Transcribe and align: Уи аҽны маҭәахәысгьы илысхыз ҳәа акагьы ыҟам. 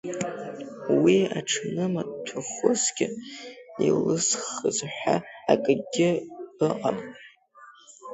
Уи 1.01 1.17
аҽны 1.37 1.85
маҭәахәысгьы 1.93 3.07
илысхыз 3.87 4.77
ҳәа 4.95 5.15
акагьы 5.53 6.09
ыҟам. 6.67 6.97